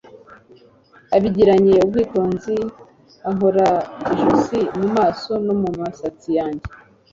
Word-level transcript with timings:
abigiranye 1.15 1.73
ubwitonzi 1.85 2.55
ankora 3.29 3.67
ijosi, 4.13 4.59
mu 4.79 4.87
maso 4.97 5.31
no 5.45 5.53
mu 5.61 5.69
misatsi 5.79 6.29
yanjye 6.37 6.65